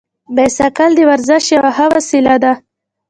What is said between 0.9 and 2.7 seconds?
د ورزش یوه ښه وسیله ده.